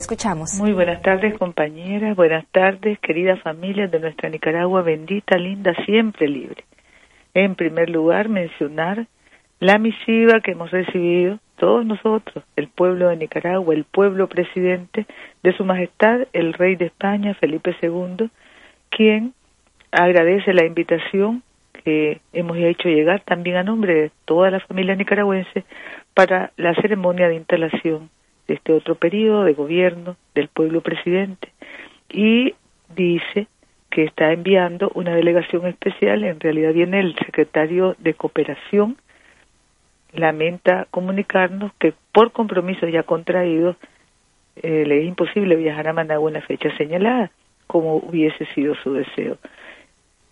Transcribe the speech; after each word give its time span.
Escuchamos. 0.00 0.54
Muy 0.58 0.72
buenas 0.72 1.02
tardes, 1.02 1.36
compañeras. 1.36 2.16
Buenas 2.16 2.46
tardes, 2.50 2.98
queridas 3.00 3.38
familias 3.42 3.90
de 3.90 4.00
nuestra 4.00 4.30
Nicaragua 4.30 4.80
bendita, 4.80 5.36
linda, 5.36 5.74
siempre 5.84 6.26
libre. 6.26 6.64
En 7.34 7.54
primer 7.54 7.90
lugar, 7.90 8.30
mencionar 8.30 9.06
la 9.60 9.78
misiva 9.78 10.40
que 10.40 10.52
hemos 10.52 10.70
recibido 10.70 11.38
todos 11.58 11.84
nosotros, 11.84 12.42
el 12.56 12.68
pueblo 12.68 13.10
de 13.10 13.18
Nicaragua, 13.18 13.74
el 13.74 13.84
pueblo 13.84 14.26
presidente 14.26 15.06
de 15.42 15.52
Su 15.52 15.66
Majestad, 15.66 16.26
el 16.32 16.54
Rey 16.54 16.76
de 16.76 16.86
España, 16.86 17.34
Felipe 17.34 17.76
II, 17.82 18.30
quien 18.88 19.34
agradece 19.92 20.54
la 20.54 20.64
invitación 20.64 21.42
que 21.84 22.22
hemos 22.32 22.56
hecho 22.56 22.88
llegar 22.88 23.20
también 23.20 23.56
a 23.56 23.64
nombre 23.64 23.94
de 23.94 24.10
toda 24.24 24.50
la 24.50 24.60
familia 24.60 24.94
nicaragüense 24.94 25.64
para 26.14 26.52
la 26.56 26.74
ceremonia 26.74 27.28
de 27.28 27.36
instalación 27.36 28.08
de 28.50 28.56
este 28.56 28.72
otro 28.72 28.96
periodo 28.96 29.44
de 29.44 29.52
gobierno 29.52 30.16
del 30.34 30.48
pueblo 30.48 30.80
presidente 30.80 31.52
y 32.08 32.52
dice 32.96 33.46
que 33.90 34.02
está 34.02 34.32
enviando 34.32 34.90
una 34.94 35.14
delegación 35.14 35.68
especial, 35.68 36.24
en 36.24 36.40
realidad 36.40 36.72
viene 36.72 36.98
el 36.98 37.14
secretario 37.14 37.94
de 38.00 38.14
cooperación, 38.14 38.96
lamenta 40.12 40.88
comunicarnos 40.90 41.72
que 41.78 41.94
por 42.10 42.32
compromisos 42.32 42.90
ya 42.90 43.04
contraídos 43.04 43.76
eh, 44.56 44.84
le 44.84 45.02
es 45.02 45.06
imposible 45.06 45.54
viajar 45.54 45.86
a 45.86 45.92
Managua 45.92 46.30
en 46.30 46.34
la 46.34 46.40
fecha 46.42 46.76
señalada, 46.76 47.30
como 47.68 47.98
hubiese 47.98 48.46
sido 48.46 48.74
su 48.74 48.94
deseo. 48.94 49.38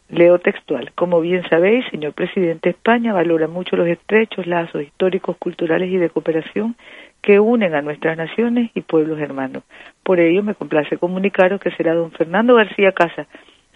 Leo 0.08 0.40
textual. 0.40 0.90
Como 0.94 1.20
bien 1.20 1.48
sabéis, 1.48 1.84
señor 1.90 2.14
presidente, 2.14 2.70
España 2.70 3.12
valora 3.12 3.46
mucho 3.46 3.76
los 3.76 3.86
estrechos 3.86 4.46
lazos 4.48 4.82
históricos, 4.82 5.36
culturales 5.36 5.88
y 5.90 5.98
de 5.98 6.10
cooperación 6.10 6.74
que 7.22 7.40
unen 7.40 7.74
a 7.74 7.82
nuestras 7.82 8.16
naciones 8.16 8.70
y 8.74 8.80
pueblos 8.82 9.20
hermanos. 9.20 9.62
Por 10.02 10.20
ello, 10.20 10.42
me 10.42 10.54
complace 10.54 10.96
comunicaros 10.96 11.60
que 11.60 11.70
será 11.72 11.94
don 11.94 12.10
Fernando 12.12 12.54
García 12.54 12.92
Casa, 12.92 13.26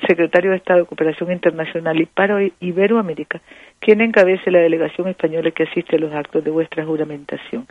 secretario 0.07 0.51
de 0.51 0.57
Estado 0.57 0.81
de 0.81 0.87
Cooperación 0.87 1.33
Internacional 1.33 2.01
y 2.01 2.07
para 2.07 2.39
Iberoamérica, 2.61 3.41
quien 3.79 4.01
encabece 4.01 4.51
la 4.51 4.61
delegación 4.61 5.09
española 5.09 5.51
que 5.51 5.65
asiste 5.65 5.97
a 5.97 6.01
los 6.01 6.13
actos 6.13 6.43
de 6.45 6.51
vuestra 6.51 6.85
juramentación. 6.85 7.67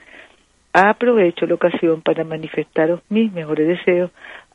Aprovecho 0.73 1.45
la 1.45 1.55
ocasión 1.55 2.01
para 2.01 2.23
manifestaros 2.23 3.01
mis 3.09 3.31
mejores 3.33 3.67
deseos 3.67 4.11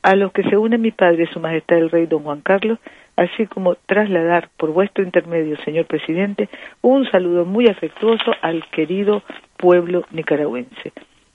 a 0.06 0.14
los 0.14 0.30
que 0.30 0.44
se 0.44 0.56
unen 0.56 0.82
mi 0.82 0.92
padre, 0.92 1.26
su 1.32 1.40
majestad 1.40 1.78
el 1.78 1.90
rey 1.90 2.06
don 2.06 2.22
Juan 2.22 2.40
Carlos, 2.40 2.78
así 3.16 3.48
como 3.48 3.74
trasladar 3.74 4.50
por 4.56 4.70
vuestro 4.70 5.02
intermedio, 5.02 5.56
señor 5.64 5.86
presidente, 5.86 6.48
un 6.80 7.10
saludo 7.10 7.44
muy 7.44 7.66
afectuoso 7.66 8.32
al 8.40 8.64
querido 8.70 9.24
pueblo 9.56 10.04
nicaragüense. 10.12 10.92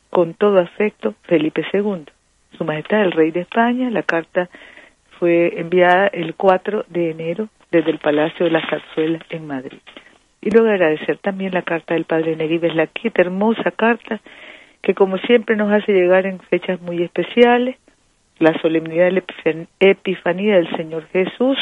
Con 0.09 0.35
todo 0.35 0.59
afecto, 0.59 1.15
Felipe 1.23 1.65
II, 1.73 2.05
Su 2.57 2.63
Majestad 2.63 3.01
el 3.01 3.11
Rey 3.11 3.31
de 3.31 3.41
España, 3.41 3.89
la 3.89 4.03
carta 4.03 4.49
fue 5.19 5.59
enviada 5.59 6.07
el 6.07 6.35
4 6.35 6.85
de 6.87 7.11
enero 7.11 7.49
desde 7.71 7.91
el 7.91 7.99
Palacio 7.99 8.45
de 8.45 8.51
la 8.51 8.65
Zarzuela 8.69 9.19
en 9.31 9.47
Madrid. 9.47 9.79
Y 10.39 10.49
luego 10.49 10.69
agradecer 10.69 11.17
también 11.17 11.53
la 11.53 11.63
carta 11.63 11.93
del 11.93 12.05
Padre 12.05 12.37
Neguibes 12.37 12.73
Laquita, 12.73 13.21
hermosa 13.21 13.71
carta 13.71 14.21
que 14.81 14.95
como 14.95 15.17
siempre 15.17 15.57
nos 15.57 15.73
hace 15.73 15.91
llegar 15.91 16.25
en 16.25 16.39
fechas 16.39 16.79
muy 16.81 17.03
especiales, 17.03 17.75
la 18.39 18.59
solemnidad 18.61 19.05
de 19.05 19.11
la 19.11 19.67
Epifanía 19.79 20.55
del 20.55 20.75
Señor 20.75 21.07
Jesús, 21.07 21.57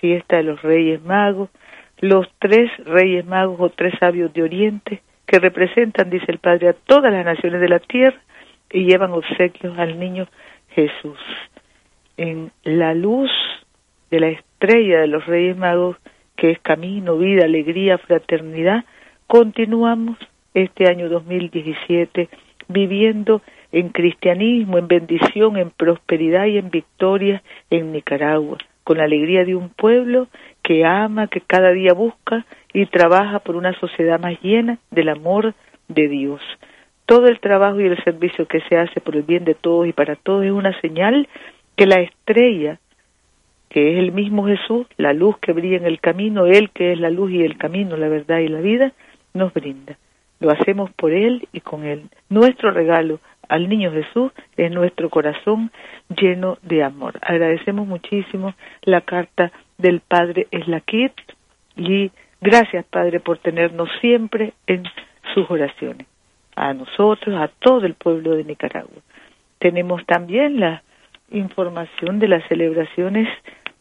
fiesta 0.00 0.38
de 0.38 0.44
los 0.44 0.62
Reyes 0.62 1.02
Magos, 1.02 1.50
los 1.98 2.26
tres 2.38 2.70
Reyes 2.84 3.24
Magos 3.26 3.60
o 3.60 3.70
tres 3.70 3.94
sabios 4.00 4.32
de 4.32 4.42
Oriente, 4.42 5.02
que 5.26 5.38
representan, 5.38 6.10
dice 6.10 6.26
el 6.28 6.38
Padre, 6.38 6.70
a 6.70 6.72
todas 6.72 7.12
las 7.12 7.24
naciones 7.24 7.60
de 7.60 7.68
la 7.68 7.78
tierra 7.78 8.20
y 8.70 8.84
llevan 8.84 9.12
obsequios 9.12 9.78
al 9.78 9.98
niño 9.98 10.26
Jesús. 10.70 11.18
En 12.16 12.50
la 12.64 12.94
luz 12.94 13.30
de 14.10 14.20
la 14.20 14.28
estrella 14.28 15.00
de 15.00 15.06
los 15.06 15.24
Reyes 15.26 15.56
Magos, 15.56 15.96
que 16.36 16.50
es 16.50 16.58
camino, 16.60 17.16
vida, 17.16 17.44
alegría, 17.44 17.98
fraternidad, 17.98 18.84
continuamos 19.26 20.18
este 20.54 20.88
año 20.88 21.08
2017 21.08 22.28
viviendo 22.68 23.42
en 23.72 23.90
cristianismo, 23.90 24.78
en 24.78 24.88
bendición, 24.88 25.56
en 25.56 25.70
prosperidad 25.70 26.46
y 26.46 26.58
en 26.58 26.70
victoria 26.70 27.42
en 27.70 27.92
Nicaragua, 27.92 28.58
con 28.84 28.98
la 28.98 29.04
alegría 29.04 29.44
de 29.44 29.54
un 29.54 29.68
pueblo 29.68 30.28
que 30.62 30.84
ama, 30.84 31.28
que 31.28 31.40
cada 31.40 31.70
día 31.70 31.92
busca 31.92 32.44
y 32.72 32.86
trabaja 32.86 33.38
por 33.40 33.56
una 33.56 33.78
sociedad 33.78 34.20
más 34.20 34.40
llena 34.42 34.78
del 34.90 35.08
amor 35.08 35.54
de 35.88 36.08
Dios. 36.08 36.40
Todo 37.06 37.26
el 37.26 37.40
trabajo 37.40 37.80
y 37.80 37.86
el 37.86 38.02
servicio 38.04 38.46
que 38.46 38.60
se 38.68 38.76
hace 38.76 39.00
por 39.00 39.16
el 39.16 39.22
bien 39.22 39.44
de 39.44 39.54
todos 39.54 39.86
y 39.86 39.92
para 39.92 40.16
todos 40.16 40.44
es 40.44 40.52
una 40.52 40.78
señal 40.80 41.28
que 41.76 41.86
la 41.86 42.00
estrella, 42.00 42.78
que 43.68 43.92
es 43.92 43.98
el 43.98 44.12
mismo 44.12 44.46
Jesús, 44.46 44.86
la 44.96 45.12
luz 45.12 45.38
que 45.38 45.52
brilla 45.52 45.76
en 45.76 45.86
el 45.86 46.00
camino, 46.00 46.46
Él 46.46 46.70
que 46.70 46.92
es 46.92 47.00
la 47.00 47.10
luz 47.10 47.32
y 47.32 47.42
el 47.42 47.56
camino, 47.56 47.96
la 47.96 48.08
verdad 48.08 48.38
y 48.38 48.48
la 48.48 48.60
vida, 48.60 48.92
nos 49.34 49.52
brinda. 49.54 49.96
Lo 50.40 50.50
hacemos 50.50 50.90
por 50.92 51.12
Él 51.12 51.48
y 51.52 51.60
con 51.60 51.84
Él. 51.84 52.08
Nuestro 52.28 52.70
regalo 52.70 53.20
al 53.48 53.68
niño 53.68 53.92
Jesús 53.92 54.32
es 54.56 54.70
nuestro 54.70 55.10
corazón 55.10 55.70
lleno 56.08 56.58
de 56.62 56.82
amor. 56.82 57.18
Agradecemos 57.20 57.86
muchísimo 57.86 58.54
la 58.82 59.02
carta 59.02 59.52
del 59.76 60.00
Padre 60.00 60.46
Eslaquit 60.50 61.12
y 61.76 62.10
gracias 62.40 62.84
Padre 62.86 63.20
por 63.20 63.38
tenernos 63.38 63.88
siempre 64.00 64.52
en 64.66 64.84
sus 65.34 65.50
oraciones. 65.50 66.06
A 66.56 66.74
nosotros, 66.74 67.34
a 67.40 67.48
todo 67.48 67.86
el 67.86 67.94
pueblo 67.94 68.34
de 68.34 68.44
Nicaragua. 68.44 69.02
Tenemos 69.58 70.04
también 70.06 70.60
la 70.60 70.82
información 71.30 72.18
de 72.18 72.28
las 72.28 72.46
celebraciones 72.48 73.28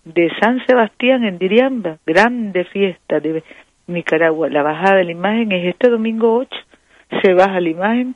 de 0.04 0.32
San 0.42 0.66
Sebastián 0.66 1.24
en 1.24 1.38
Diriamba, 1.38 1.98
grande 2.06 2.66
fiesta 2.66 3.20
de 3.20 3.44
Nicaragua. 3.90 4.50
La 4.50 4.64
bajada 4.64 4.98
de 4.98 5.06
la 5.06 5.12
imagen 5.12 5.52
es 5.52 5.66
este 5.66 5.90
domingo 5.90 6.38
8. 6.38 6.50
Se 7.22 7.34
baja 7.34 7.60
la 7.60 7.70
imagen, 7.70 8.16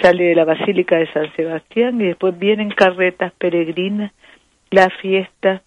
sale 0.00 0.24
de 0.24 0.34
la 0.34 0.44
Basílica 0.44 0.96
de 0.96 1.10
San 1.12 1.32
Sebastián 1.34 2.00
y 2.00 2.06
después 2.06 2.38
vienen 2.38 2.70
carretas 2.70 3.32
peregrinas, 3.38 4.12
la 4.70 4.90
fiesta 4.90 5.62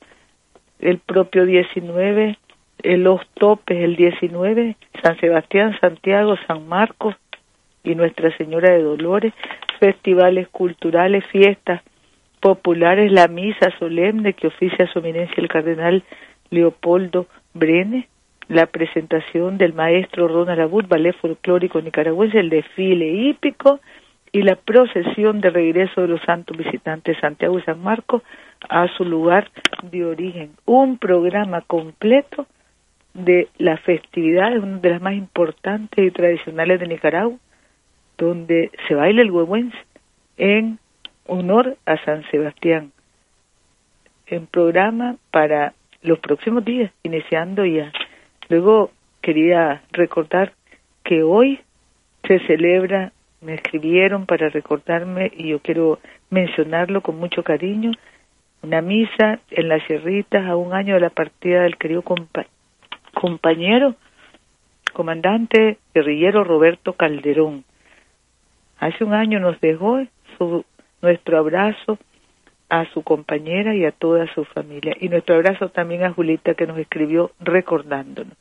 el 0.79 0.99
propio 0.99 1.45
19, 1.45 2.37
los 2.83 3.21
topes 3.35 3.77
el 3.77 3.95
19, 3.95 4.75
San 5.03 5.19
Sebastián, 5.19 5.77
Santiago, 5.79 6.35
San 6.47 6.67
Marcos 6.67 7.15
y 7.83 7.95
Nuestra 7.95 8.35
Señora 8.37 8.71
de 8.71 8.81
Dolores, 8.81 9.33
festivales 9.79 10.47
culturales, 10.49 11.25
fiestas 11.27 11.81
populares, 12.39 13.11
la 13.11 13.27
misa 13.27 13.71
solemne 13.77 14.33
que 14.33 14.47
oficia 14.47 14.87
su 14.87 14.99
eminencia 14.99 15.35
el 15.37 15.47
cardenal 15.47 16.03
Leopoldo 16.49 17.27
Brenes, 17.53 18.05
la 18.51 18.65
presentación 18.65 19.57
del 19.57 19.71
maestro 19.71 20.27
Ronald 20.27 20.59
Abud, 20.59 20.85
ballet 20.85 21.15
folclórico 21.15 21.81
nicaragüense, 21.81 22.37
el 22.37 22.49
desfile 22.49 23.07
hípico 23.07 23.79
y 24.33 24.41
la 24.41 24.57
procesión 24.57 25.39
de 25.39 25.51
regreso 25.51 26.01
de 26.01 26.09
los 26.09 26.21
santos 26.23 26.57
visitantes 26.57 27.17
Santiago 27.21 27.57
y 27.57 27.61
San 27.61 27.81
Marcos 27.81 28.23
a 28.67 28.89
su 28.89 29.05
lugar 29.05 29.49
de 29.89 30.03
origen. 30.03 30.51
Un 30.65 30.97
programa 30.97 31.61
completo 31.61 32.45
de 33.13 33.47
la 33.57 33.77
festividad, 33.77 34.57
una 34.57 34.79
de 34.79 34.89
las 34.89 35.01
más 35.01 35.13
importantes 35.13 36.05
y 36.05 36.11
tradicionales 36.11 36.81
de 36.81 36.87
Nicaragua, 36.87 37.37
donde 38.17 38.69
se 38.85 38.95
baila 38.95 39.21
el 39.21 39.31
huehuense 39.31 39.77
en 40.35 40.77
honor 41.25 41.77
a 41.85 41.95
San 42.03 42.29
Sebastián. 42.31 42.91
En 44.25 44.45
programa 44.45 45.15
para 45.31 45.73
los 46.01 46.19
próximos 46.19 46.65
días, 46.65 46.91
iniciando 47.03 47.63
ya 47.65 47.93
Luego 48.51 48.91
quería 49.21 49.81
recordar 49.93 50.51
que 51.05 51.23
hoy 51.23 51.61
se 52.27 52.37
celebra, 52.47 53.13
me 53.39 53.53
escribieron 53.53 54.25
para 54.25 54.49
recordarme 54.49 55.31
y 55.33 55.47
yo 55.51 55.59
quiero 55.59 55.99
mencionarlo 56.29 56.99
con 56.99 57.17
mucho 57.17 57.43
cariño, 57.43 57.91
una 58.61 58.81
misa 58.81 59.39
en 59.51 59.69
las 59.69 59.81
sierritas 59.83 60.45
a 60.45 60.57
un 60.57 60.73
año 60.73 60.95
de 60.95 60.99
la 60.99 61.11
partida 61.11 61.61
del 61.61 61.77
querido 61.77 62.03
compañero, 63.13 63.95
comandante 64.91 65.77
guerrillero 65.93 66.43
Roberto 66.43 66.91
Calderón. 66.91 67.63
Hace 68.79 69.05
un 69.05 69.13
año 69.13 69.39
nos 69.39 69.61
dejó 69.61 70.05
su, 70.37 70.65
nuestro 71.01 71.37
abrazo 71.37 71.97
a 72.67 72.83
su 72.93 73.01
compañera 73.01 73.73
y 73.75 73.85
a 73.85 73.93
toda 73.93 74.27
su 74.33 74.43
familia. 74.43 74.93
Y 74.99 75.07
nuestro 75.07 75.35
abrazo 75.35 75.69
también 75.69 76.03
a 76.03 76.11
Julita 76.11 76.53
que 76.53 76.67
nos 76.67 76.77
escribió 76.77 77.31
recordándonos. 77.39 78.40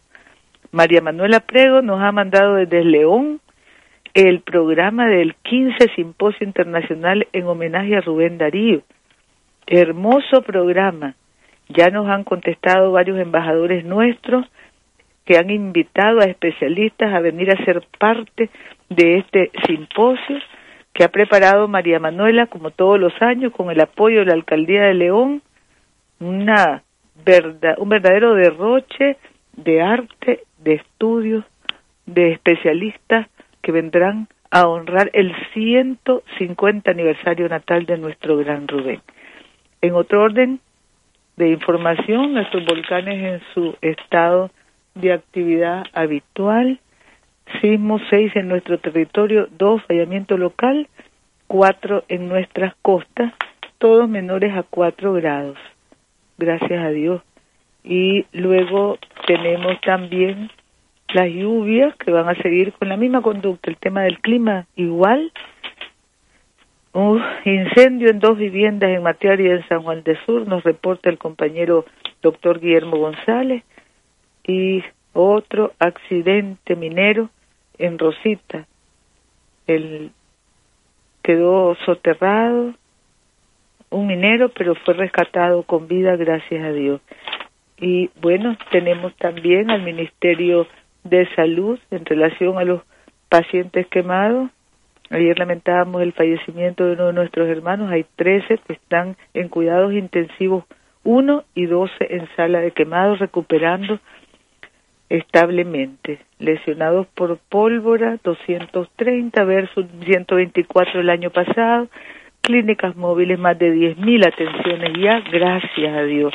María 0.72 1.00
Manuela 1.00 1.40
Prego 1.40 1.82
nos 1.82 2.00
ha 2.00 2.12
mandado 2.12 2.54
desde 2.54 2.84
León 2.84 3.40
el 4.14 4.40
programa 4.40 5.06
del 5.06 5.34
15 5.34 5.90
Simposio 5.96 6.46
Internacional 6.46 7.26
en 7.32 7.46
homenaje 7.46 7.96
a 7.96 8.00
Rubén 8.00 8.38
Darío. 8.38 8.82
Hermoso 9.66 10.42
programa. 10.42 11.16
Ya 11.68 11.90
nos 11.90 12.08
han 12.08 12.22
contestado 12.22 12.92
varios 12.92 13.18
embajadores 13.18 13.84
nuestros 13.84 14.46
que 15.24 15.38
han 15.38 15.50
invitado 15.50 16.20
a 16.20 16.24
especialistas 16.24 17.12
a 17.12 17.20
venir 17.20 17.50
a 17.50 17.64
ser 17.64 17.82
parte 17.98 18.50
de 18.88 19.18
este 19.18 19.50
simposio 19.66 20.38
que 20.92 21.04
ha 21.04 21.08
preparado 21.08 21.66
María 21.68 21.98
Manuela, 21.98 22.46
como 22.46 22.70
todos 22.70 22.98
los 22.98 23.12
años, 23.20 23.52
con 23.52 23.70
el 23.70 23.80
apoyo 23.80 24.20
de 24.20 24.26
la 24.26 24.34
Alcaldía 24.34 24.82
de 24.82 24.94
León, 24.94 25.42
una 26.18 26.82
verdad, 27.24 27.76
un 27.78 27.88
verdadero 27.88 28.34
derroche 28.34 29.16
de 29.56 29.82
arte, 29.82 30.44
de 30.58 30.74
estudios, 30.74 31.44
de 32.06 32.32
especialistas 32.32 33.28
que 33.62 33.72
vendrán 33.72 34.28
a 34.50 34.66
honrar 34.66 35.10
el 35.12 35.32
150 35.52 36.90
aniversario 36.90 37.48
natal 37.48 37.86
de 37.86 37.98
nuestro 37.98 38.36
gran 38.36 38.66
Rubén. 38.66 39.00
En 39.80 39.94
otro 39.94 40.22
orden 40.22 40.60
de 41.36 41.50
información, 41.50 42.34
nuestros 42.34 42.64
volcanes 42.66 43.22
en 43.22 43.40
su 43.54 43.76
estado 43.80 44.50
de 44.94 45.12
actividad 45.12 45.84
habitual, 45.92 46.80
sismos 47.60 48.02
seis 48.10 48.34
en 48.34 48.48
nuestro 48.48 48.78
territorio, 48.78 49.48
dos 49.56 49.82
fallamiento 49.84 50.36
local, 50.36 50.88
cuatro 51.46 52.04
en 52.08 52.28
nuestras 52.28 52.74
costas, 52.82 53.32
todos 53.78 54.08
menores 54.08 54.54
a 54.56 54.64
cuatro 54.64 55.12
grados. 55.14 55.58
Gracias 56.38 56.84
a 56.84 56.90
Dios. 56.90 57.22
Y 57.82 58.26
luego 58.32 58.98
tenemos 59.26 59.80
también 59.80 60.50
las 61.12 61.28
lluvias 61.28 61.94
que 61.96 62.10
van 62.10 62.28
a 62.28 62.34
seguir 62.36 62.72
con 62.74 62.88
la 62.88 62.96
misma 62.96 63.22
conducta, 63.22 63.70
el 63.70 63.76
tema 63.76 64.02
del 64.02 64.20
clima 64.20 64.66
igual. 64.76 65.32
Un 66.92 67.22
incendio 67.44 68.10
en 68.10 68.18
dos 68.18 68.36
viviendas 68.36 68.90
en 68.90 69.02
Materia 69.02 69.48
y 69.48 69.58
en 69.58 69.68
San 69.68 69.82
Juan 69.82 70.02
de 70.02 70.16
Sur, 70.26 70.46
nos 70.46 70.62
reporta 70.64 71.08
el 71.08 71.18
compañero 71.18 71.84
doctor 72.22 72.60
Guillermo 72.60 72.96
González. 72.96 73.62
Y 74.44 74.82
otro 75.12 75.72
accidente 75.78 76.76
minero 76.76 77.30
en 77.78 77.98
Rosita. 77.98 78.66
El 79.66 80.12
quedó 81.22 81.76
soterrado, 81.86 82.74
un 83.90 84.06
minero, 84.06 84.48
pero 84.50 84.74
fue 84.74 84.94
rescatado 84.94 85.62
con 85.64 85.88
vida, 85.88 86.16
gracias 86.16 86.64
a 86.64 86.72
Dios. 86.72 87.00
Y 87.80 88.10
bueno, 88.20 88.56
tenemos 88.70 89.14
también 89.16 89.70
al 89.70 89.82
Ministerio 89.82 90.66
de 91.02 91.26
Salud 91.34 91.78
en 91.90 92.04
relación 92.04 92.58
a 92.58 92.64
los 92.64 92.82
pacientes 93.28 93.86
quemados. 93.86 94.50
Ayer 95.08 95.38
lamentábamos 95.38 96.02
el 96.02 96.12
fallecimiento 96.12 96.84
de 96.84 96.92
uno 96.92 97.06
de 97.06 97.12
nuestros 97.14 97.48
hermanos. 97.48 97.90
Hay 97.90 98.04
13 98.16 98.58
que 98.58 98.74
están 98.74 99.16
en 99.32 99.48
cuidados 99.48 99.94
intensivos 99.94 100.64
1 101.04 101.44
y 101.54 101.66
12 101.66 101.92
en 102.10 102.28
sala 102.36 102.60
de 102.60 102.72
quemados 102.72 103.18
recuperando 103.18 103.98
establemente. 105.08 106.20
Lesionados 106.38 107.06
por 107.08 107.38
pólvora, 107.48 108.18
230 108.22 109.42
versus 109.44 109.86
124 110.04 111.00
el 111.00 111.10
año 111.10 111.30
pasado. 111.30 111.88
Clínicas 112.42 112.94
móviles, 112.96 113.38
más 113.38 113.58
de 113.58 113.74
10.000 113.74 114.26
atenciones 114.26 114.92
ya, 114.98 115.20
gracias 115.30 115.96
a 115.96 116.02
Dios. 116.02 116.34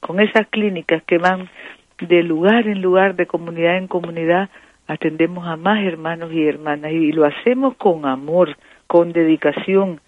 Con 0.00 0.20
esas 0.20 0.46
clínicas 0.48 1.02
que 1.04 1.18
van 1.18 1.48
de 2.00 2.22
lugar 2.22 2.66
en 2.66 2.80
lugar, 2.80 3.14
de 3.14 3.26
comunidad 3.26 3.76
en 3.76 3.86
comunidad, 3.86 4.48
atendemos 4.86 5.46
a 5.46 5.56
más 5.56 5.84
hermanos 5.84 6.32
y 6.32 6.46
hermanas 6.46 6.92
y 6.92 7.12
lo 7.12 7.24
hacemos 7.24 7.76
con 7.76 8.06
amor, 8.06 8.56
con 8.86 9.12
dedicación. 9.12 10.00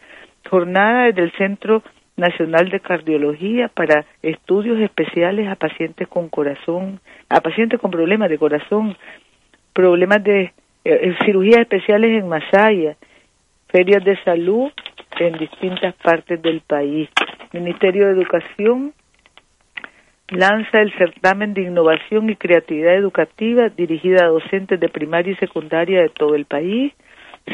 Jornada 0.48 1.04
desde 1.04 1.22
el 1.22 1.32
Centro 1.32 1.82
Nacional 2.16 2.68
de 2.68 2.80
Cardiología 2.80 3.68
para 3.68 4.04
estudios 4.22 4.80
especiales 4.80 5.48
a 5.48 5.56
pacientes 5.56 6.08
con 6.08 6.28
corazón, 6.28 7.00
a 7.28 7.40
pacientes 7.40 7.80
con 7.80 7.90
problemas 7.90 8.28
de 8.28 8.38
corazón, 8.38 8.96
problemas 9.72 10.22
de 10.24 10.42
eh, 10.42 10.52
eh, 10.84 11.14
cirugías 11.24 11.60
especiales 11.60 12.20
en 12.20 12.28
Masaya, 12.28 12.96
ferias 13.68 14.04
de 14.04 14.16
salud 14.24 14.70
en 15.20 15.38
distintas 15.38 15.94
partes 15.96 16.42
del 16.42 16.60
país. 16.60 17.08
Ministerio 17.52 18.06
de 18.06 18.12
Educación 18.12 18.92
lanza 20.32 20.80
el 20.80 20.92
certamen 20.94 21.54
de 21.54 21.62
innovación 21.62 22.30
y 22.30 22.36
creatividad 22.36 22.94
educativa 22.94 23.68
dirigida 23.68 24.24
a 24.24 24.28
docentes 24.28 24.80
de 24.80 24.88
primaria 24.88 25.32
y 25.32 25.36
secundaria 25.36 26.00
de 26.00 26.08
todo 26.08 26.34
el 26.34 26.46
país, 26.46 26.92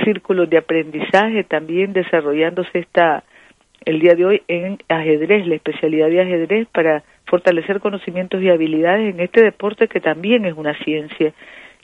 círculos 0.05 0.49
de 0.49 0.59
aprendizaje 0.59 1.45
también 1.45 1.93
desarrollándose 1.93 2.79
esta 2.79 3.25
el 3.85 4.01
día 4.01 4.15
de 4.15 4.27
hoy 4.27 4.43
en 4.49 4.79
ajedrez, 4.89 5.47
la 5.47 5.55
especialidad 5.55 6.09
de 6.09 6.21
ajedrez 6.21 6.69
para 6.69 7.05
fortalecer 7.27 7.81
conocimientos 7.81 8.43
y 8.43 8.51
habilidades 8.51 9.15
en 9.15 9.21
este 9.21 9.43
deporte 9.43 9.89
que 9.89 10.01
también 10.01 10.45
es 10.45 10.55
una 10.55 10.75
ciencia. 10.85 11.33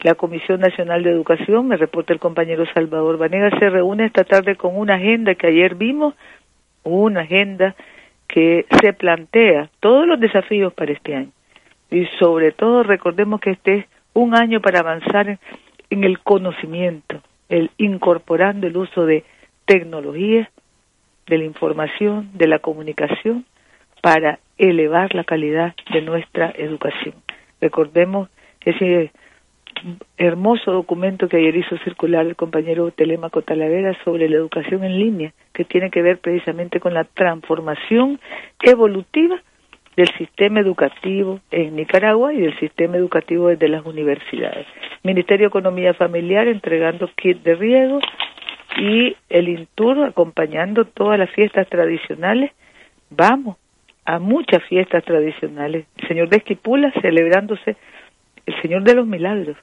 La 0.03 0.15
Comisión 0.15 0.61
Nacional 0.61 1.03
de 1.03 1.11
Educación, 1.11 1.69
me 1.69 1.77
reporta 1.77 2.13
el 2.13 2.19
compañero 2.19 2.67
Salvador 2.75 3.17
Vanega, 3.17 3.51
se 3.59 3.71
reúne 3.71 4.07
esta 4.07 4.25
tarde 4.25 4.57
con 4.57 4.77
una 4.77 4.97
agenda 4.97 5.35
que 5.35 5.47
ayer 5.47 5.77
vimos, 5.77 6.15
una 6.83 7.23
agenda 7.23 7.75
que 8.29 8.67
se 8.81 8.93
plantea 8.93 9.71
todos 9.81 10.07
los 10.07 10.19
desafíos 10.19 10.73
para 10.73 10.93
este 10.93 11.15
año. 11.15 11.31
Y 11.91 12.07
sobre 12.19 12.53
todo 12.53 12.83
recordemos 12.83 13.41
que 13.41 13.51
este 13.51 13.75
es 13.79 13.87
un 14.15 14.35
año 14.35 14.61
para 14.61 14.81
avanzar 14.81 15.39
en, 15.91 16.05
el 16.05 16.19
conocimiento, 16.21 17.21
el 17.49 17.71
incorporando 17.79 18.67
el 18.67 18.77
uso 18.77 19.07
de 19.07 19.25
tecnologías 19.67 20.49
de 21.27 21.39
la 21.39 21.45
información, 21.45 22.31
de 22.35 22.49
la 22.49 22.59
comunicación, 22.59 23.45
para 24.01 24.39
elevar 24.59 25.15
la 25.15 25.25
calidad 25.25 25.75
de 25.93 26.03
nuestra 26.03 26.53
educación. 26.57 27.15
Recordemos 27.61 28.29
ese 28.61 29.11
hermoso 30.17 30.73
documento 30.73 31.29
que 31.29 31.37
ayer 31.39 31.57
hizo 31.57 31.77
circular 31.79 32.27
el 32.27 32.37
compañero 32.37 32.91
Telemaco 32.91 33.43
Talavera 33.43 33.97
sobre 34.05 34.29
la 34.29 34.37
educación 34.37 34.85
en 34.85 34.99
línea, 34.99 35.33
que 35.53 35.65
tiene 35.65 35.91
que 35.91 36.03
ver 36.03 36.19
precisamente 36.19 36.81
con 36.81 36.95
la 36.95 37.05
transformación 37.05 38.21
evolutiva 38.63 39.41
del 39.97 40.09
sistema 40.19 40.61
educativo 40.61 41.41
en 41.51 41.77
Nicaragua 41.77 42.33
y 42.33 42.41
del 42.41 42.59
sistema 42.59 42.97
educativo 42.97 43.49
desde 43.49 43.69
las 43.69 43.85
universidades. 43.87 44.67
Ministerio 45.03 45.45
de 45.45 45.49
Economía 45.49 45.95
Familiar 45.95 46.49
entregando 46.49 47.09
kit 47.17 47.43
de 47.43 47.55
riego, 47.55 48.01
y 48.77 49.17
el 49.29 49.49
Intur 49.49 50.05
acompañando 50.05 50.85
todas 50.85 51.19
las 51.19 51.31
fiestas 51.31 51.69
tradicionales. 51.69 52.53
Vamos 53.11 53.57
a 54.05 54.19
muchas 54.19 54.63
fiestas 54.65 55.05
tradicionales. 55.05 55.87
Señor 56.09 56.29
de 56.29 56.39
Esquipula 56.39 56.93
celebrándose 57.01 57.77
el 58.47 58.63
Señor 58.63 58.83
de 58.83 58.95
los 58.95 59.07
Milagros. 59.07 59.57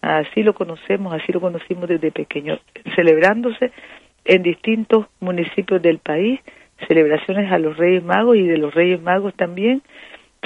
Así 0.00 0.42
lo 0.42 0.54
conocemos, 0.54 1.14
así 1.14 1.32
lo 1.32 1.40
conocimos 1.40 1.88
desde 1.88 2.12
pequeño, 2.12 2.58
celebrándose 2.94 3.72
en 4.24 4.42
distintos 4.42 5.06
municipios 5.20 5.80
del 5.82 5.98
país, 5.98 6.40
celebraciones 6.86 7.50
a 7.50 7.58
los 7.58 7.76
Reyes 7.76 8.04
Magos 8.04 8.36
y 8.36 8.46
de 8.46 8.58
los 8.58 8.74
Reyes 8.74 9.00
Magos 9.00 9.34
también, 9.34 9.82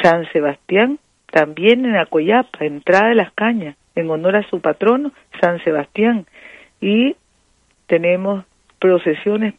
San 0.03 0.31
Sebastián, 0.33 0.99
también 1.31 1.85
en 1.85 1.97
Acoyapa, 1.97 2.65
entrada 2.65 3.09
de 3.09 3.15
las 3.17 3.33
cañas, 3.33 3.77
en 3.95 4.11
honor 4.11 4.37
a 4.37 4.49
su 4.49 4.61
patrono, 4.61 5.13
San 5.41 5.63
Sebastián, 5.65 6.27
y 6.81 7.17
tenemos 7.87 8.45
procesiones 8.79 9.55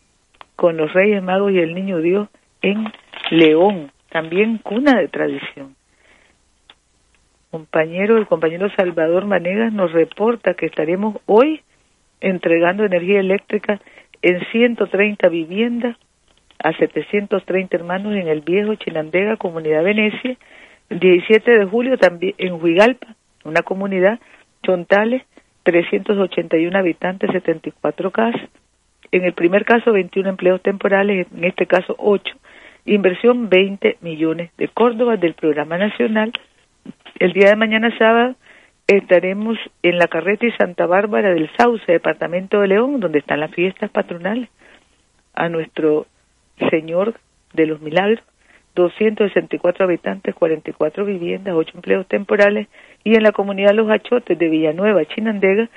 con 0.56 0.78
los 0.78 0.94
Reyes 0.94 1.22
Magos 1.22 1.52
y 1.52 1.60
el 1.60 1.76
Niño 1.76 2.00
Dios 2.00 2.30
en 2.62 2.92
León, 3.30 3.92
también 4.10 4.58
cuna 4.58 5.00
de 5.00 5.08
tradición. 5.08 5.76
Compañero, 7.52 8.18
el 8.18 8.28
compañero 8.28 8.70
Salvador 8.78 9.26
Manegas 9.26 9.74
nos 9.74 9.92
reporta 9.92 10.54
que 10.54 10.68
estaremos 10.68 11.18
hoy 11.26 11.62
entregando 12.22 12.86
energía 12.86 13.20
eléctrica 13.20 13.82
en 14.22 14.40
130 14.52 15.28
viviendas 15.28 15.98
a 16.64 16.72
730 16.72 17.76
hermanos 17.76 18.16
en 18.16 18.30
el 18.30 18.40
viejo 18.40 18.76
Chinandega, 18.76 19.36
comunidad 19.36 19.84
Venecia, 19.84 20.38
el 20.90 21.00
17 21.00 21.60
de 21.60 21.66
julio 21.66 21.98
también 21.98 22.36
en 22.38 22.54
Huigalpa, 22.54 23.16
una 23.44 23.64
comunidad, 23.64 24.20
Chontales, 24.64 25.24
381 25.64 26.78
habitantes, 26.78 27.32
74 27.32 28.12
casas. 28.12 28.50
En 29.12 29.26
el 29.26 29.34
primer 29.34 29.66
caso, 29.66 29.92
21 29.92 30.30
empleos 30.30 30.62
temporales, 30.62 31.28
en 31.36 31.44
este 31.44 31.66
caso 31.66 31.96
8. 31.98 32.34
Inversión 32.86 33.50
20 33.50 33.98
millones 34.02 34.52
de 34.58 34.70
Córdoba 34.70 35.18
del 35.18 35.34
programa 35.34 35.78
nacional. 35.78 36.32
El 37.20 37.34
día 37.34 37.50
de 37.50 37.56
mañana 37.56 37.96
sábado 37.98 38.36
estaremos 38.88 39.58
en 39.84 39.98
la 39.98 40.08
carreta 40.08 40.46
y 40.46 40.52
Santa 40.54 40.86
Bárbara 40.86 41.34
del 41.34 41.50
Sauce, 41.58 41.84
departamento 41.92 42.60
de 42.62 42.68
León, 42.68 43.00
donde 43.00 43.20
están 43.20 43.40
las 43.40 43.52
fiestas 43.52 43.90
patronales. 43.90 44.50
A 45.34 45.50
nuestro 45.50 46.08
Señor 46.70 47.16
de 47.54 47.66
los 47.66 47.82
Milagros, 47.82 48.20
264 48.76 49.86
habitantes, 49.86 50.36
44 50.36 51.06
viviendas, 51.06 51.54
8 51.56 51.72
empleos 51.76 52.08
temporales, 52.08 52.68
y 53.04 53.16
en 53.16 53.24
la 53.24 53.32
comunidad 53.32 53.74
Los 53.74 53.90
Achotes 53.90 54.38
de 54.38 54.50
Villanueva, 54.50 55.06
Chinandega, 55.06 55.70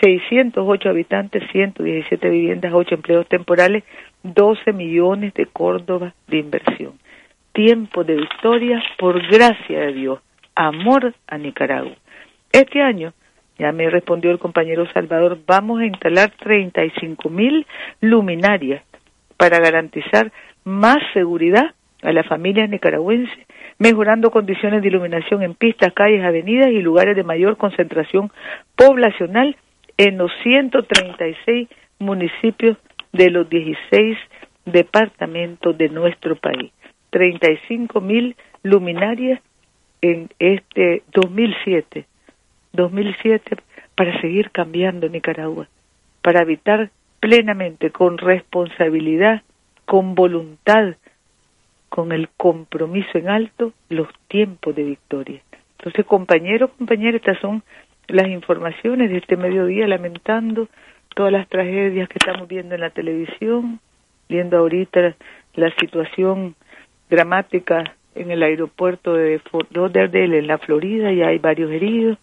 608 0.00 0.88
habitantes, 0.88 1.42
117 1.50 2.28
viviendas, 2.28 2.72
8 2.72 2.94
empleos 2.94 3.26
temporales, 3.28 3.84
12 4.22 4.72
millones 4.72 5.34
de 5.34 5.46
Córdoba 5.46 6.14
de 6.28 6.38
inversión. 6.38 6.92
Tiempo 7.52 8.04
de 8.04 8.16
victoria 8.16 8.82
por 8.98 9.20
gracia 9.26 9.80
de 9.80 9.92
Dios. 9.92 10.20
Amor 10.54 11.14
a 11.26 11.38
Nicaragua. 11.38 11.96
Este 12.52 12.82
año, 12.82 13.12
ya 13.58 13.72
me 13.72 13.88
respondió 13.90 14.30
el 14.30 14.38
compañero 14.38 14.90
Salvador, 14.92 15.38
vamos 15.46 15.80
a 15.80 15.86
instalar 15.86 16.32
35 16.38 17.28
mil 17.28 17.66
luminarias 18.00 18.82
para 19.36 19.60
garantizar 19.60 20.32
más 20.64 20.98
seguridad 21.14 21.74
a 22.02 22.12
las 22.12 22.26
familias 22.26 22.68
nicaragüenses, 22.70 23.46
mejorando 23.78 24.30
condiciones 24.30 24.82
de 24.82 24.88
iluminación 24.88 25.42
en 25.42 25.54
pistas, 25.54 25.92
calles, 25.92 26.24
avenidas 26.24 26.68
y 26.68 26.80
lugares 26.80 27.16
de 27.16 27.24
mayor 27.24 27.56
concentración 27.56 28.30
poblacional 28.76 29.56
en 29.96 30.18
los 30.18 30.32
136 30.42 31.68
municipios 31.98 32.78
de 33.12 33.30
los 33.30 33.48
16 33.48 34.16
departamentos 34.64 35.76
de 35.76 35.88
nuestro 35.88 36.36
país. 36.36 36.72
35 37.10 38.00
mil 38.00 38.36
luminarias 38.62 39.40
en 40.02 40.30
este 40.38 41.02
2007. 41.12 42.06
2007 42.72 43.56
para 43.94 44.20
seguir 44.20 44.50
cambiando 44.50 45.08
Nicaragua, 45.08 45.68
para 46.22 46.42
evitar 46.42 46.90
plenamente, 47.20 47.90
con 47.90 48.16
responsabilidad, 48.16 49.42
con 49.84 50.14
voluntad, 50.14 50.94
con 51.88 52.12
el 52.12 52.28
compromiso 52.36 53.18
en 53.18 53.28
alto, 53.28 53.72
los 53.88 54.08
tiempos 54.28 54.74
de 54.74 54.84
victoria. 54.84 55.42
Entonces, 55.78 56.06
compañeros, 56.06 56.70
compañeras, 56.78 57.16
estas 57.16 57.38
son 57.40 57.62
las 58.08 58.28
informaciones 58.28 59.10
de 59.10 59.18
este 59.18 59.36
mediodía 59.36 59.86
lamentando 59.86 60.68
todas 61.14 61.32
las 61.32 61.48
tragedias 61.48 62.08
que 62.08 62.18
estamos 62.18 62.48
viendo 62.48 62.74
en 62.74 62.80
la 62.80 62.90
televisión, 62.90 63.80
viendo 64.28 64.58
ahorita 64.58 65.14
la 65.54 65.74
situación 65.76 66.54
dramática 67.10 67.96
en 68.14 68.30
el 68.30 68.42
aeropuerto 68.42 69.14
de 69.14 69.38
Fort 69.38 69.70
Lauderdale, 69.74 70.38
en 70.38 70.46
la 70.46 70.58
Florida, 70.58 71.12
y 71.12 71.22
hay 71.22 71.38
varios 71.38 71.70
heridos, 71.70 72.18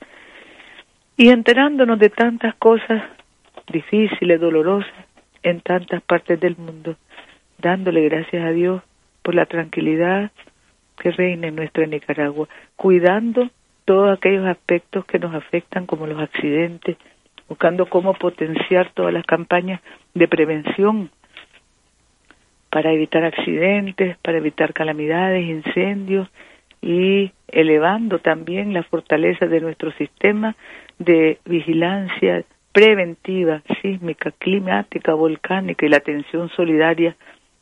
y 1.15 1.29
enterándonos 1.29 1.97
de 1.99 2.09
tantas 2.09 2.55
cosas 2.55 3.03
difíciles, 3.71 4.39
dolorosas, 4.39 4.91
en 5.43 5.61
tantas 5.61 6.01
partes 6.01 6.39
del 6.39 6.57
mundo, 6.57 6.95
dándole 7.57 8.07
gracias 8.09 8.43
a 8.43 8.51
Dios 8.51 8.81
por 9.21 9.35
la 9.35 9.45
tranquilidad 9.45 10.31
que 10.97 11.11
reina 11.11 11.47
en 11.47 11.55
nuestra 11.55 11.85
Nicaragua, 11.85 12.47
cuidando 12.75 13.49
todos 13.85 14.17
aquellos 14.17 14.45
aspectos 14.45 15.05
que 15.05 15.19
nos 15.19 15.33
afectan 15.33 15.85
como 15.85 16.07
los 16.07 16.19
accidentes, 16.19 16.97
buscando 17.47 17.85
cómo 17.85 18.13
potenciar 18.13 18.91
todas 18.93 19.13
las 19.13 19.25
campañas 19.25 19.81
de 20.13 20.27
prevención 20.27 21.09
para 22.77 22.93
evitar 22.93 23.25
accidentes, 23.25 24.19
para 24.19 24.37
evitar 24.37 24.71
calamidades, 24.71 25.43
incendios 25.43 26.29
y 26.79 27.31
elevando 27.47 28.19
también 28.19 28.71
la 28.71 28.83
fortaleza 28.83 29.47
de 29.47 29.61
nuestro 29.61 29.91
sistema 29.93 30.55
de 30.99 31.39
vigilancia 31.43 32.43
preventiva, 32.71 33.63
sísmica, 33.81 34.29
climática, 34.29 35.15
volcánica 35.15 35.87
y 35.87 35.89
la 35.89 35.97
atención 35.97 36.49
solidaria 36.49 37.15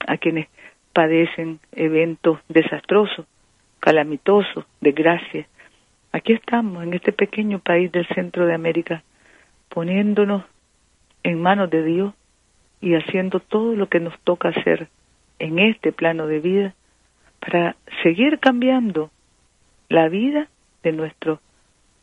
a 0.05 0.17
quienes 0.17 0.49
padecen 0.91 1.61
eventos 1.71 2.39
desastrosos, 2.49 3.25
calamitosos, 3.79 4.65
desgracias. 4.81 5.47
Aquí 6.11 6.33
estamos, 6.33 6.83
en 6.83 6.93
este 6.93 7.13
pequeño 7.13 7.59
país 7.59 7.89
del 7.89 8.05
centro 8.07 8.45
de 8.45 8.53
América, 8.53 9.01
poniéndonos 9.69 10.43
en 11.23 11.41
manos 11.41 11.69
de 11.69 11.83
Dios 11.83 12.13
y 12.81 12.95
haciendo 12.95 13.39
todo 13.39 13.75
lo 13.75 13.87
que 13.87 14.01
nos 14.01 14.13
toca 14.19 14.49
hacer 14.49 14.89
en 15.39 15.59
este 15.59 15.91
plano 15.91 16.27
de 16.27 16.39
vida 16.39 16.73
para 17.39 17.75
seguir 18.03 18.39
cambiando 18.39 19.11
la 19.89 20.09
vida 20.09 20.47
de 20.83 20.91
nuestro 20.91 21.39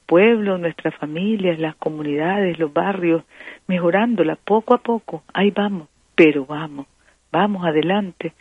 pueblo, 0.06 0.58
nuestras 0.58 0.94
familias, 0.96 1.58
las 1.58 1.74
comunidades, 1.76 2.58
los 2.58 2.72
barrios, 2.72 3.24
mejorándola 3.66 4.36
poco 4.36 4.74
a 4.74 4.78
poco. 4.78 5.22
Ahí 5.32 5.50
vamos, 5.50 5.88
pero 6.14 6.44
vamos, 6.44 6.86
vamos 7.30 7.64
adelante 7.64 8.34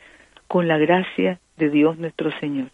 con 0.47 0.67
la 0.67 0.77
gracia 0.77 1.39
de 1.57 1.69
Dios 1.69 1.97
nuestro 1.97 2.31
Señor. 2.39 2.69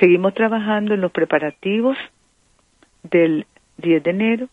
Seguimos 0.00 0.34
trabajando 0.34 0.94
en 0.94 1.00
los 1.00 1.12
preparativos 1.12 1.96
del 3.02 3.46
10 3.78 4.02
de 4.02 4.10
enero, 4.10 4.48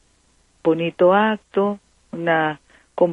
bonito 0.63 1.13
acto, 1.13 1.79
una 2.11 2.59